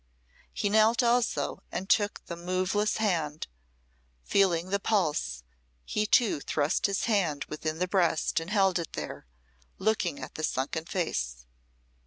[0.51, 3.45] He knelt also and took the moveless hand,
[4.23, 5.43] feeling the pulse;
[5.85, 9.27] he, too, thrust his hand within the breast and held it there,
[9.77, 11.45] looking at the sunken face.